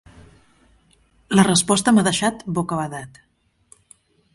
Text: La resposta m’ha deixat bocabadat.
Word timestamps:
La 1.39 1.45
resposta 1.49 1.95
m’ha 1.97 2.07
deixat 2.09 2.43
bocabadat. 2.59 3.23